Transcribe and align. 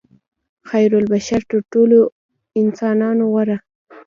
خیرالبشر 0.69 1.41
تر 1.51 1.61
ټولو 1.71 1.99
انسانانو 2.61 3.23
غوره. 3.31 3.57